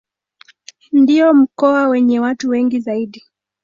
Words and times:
Ndio 0.91 1.33
mkoa 1.33 1.87
wenye 1.87 2.19
watu 2.19 2.49
wengi 2.49 2.79
zaidi. 2.79 3.23